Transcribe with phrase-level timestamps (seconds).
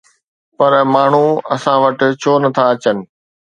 [0.57, 2.97] پر ماڻهو اسان وٽ ڇو نٿا اچن؟